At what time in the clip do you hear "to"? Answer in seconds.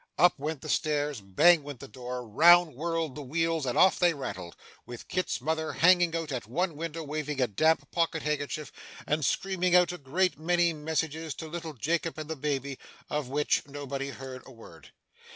11.35-11.47